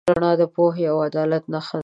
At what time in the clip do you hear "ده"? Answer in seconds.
1.77-1.79